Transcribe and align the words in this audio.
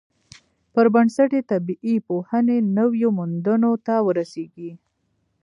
پر 0.73 0.85
بنسټ 0.93 1.29
یې 1.37 1.41
طبیعي 1.51 1.95
پوهنې 2.07 2.57
نویو 2.77 3.09
موندنو 3.17 3.73
ته 3.85 3.95
ورسیږي. 4.07 4.71